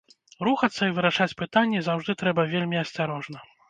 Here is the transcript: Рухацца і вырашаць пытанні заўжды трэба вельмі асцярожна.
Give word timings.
Рухацца 0.47 0.81
і 0.89 0.95
вырашаць 0.95 1.37
пытанні 1.43 1.85
заўжды 1.91 2.19
трэба 2.25 2.51
вельмі 2.59 2.85
асцярожна. 2.85 3.51